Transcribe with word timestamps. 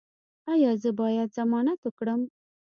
ایا 0.53 0.71
زه 0.81 0.89
باید 0.99 1.29
ضمانت 1.37 1.79
وکړم؟ 1.83 2.21